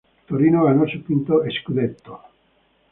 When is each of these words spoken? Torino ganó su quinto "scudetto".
Torino 0.25 0.63
ganó 0.63 0.87
su 0.87 1.03
quinto 1.03 1.43
"scudetto". 1.61 2.21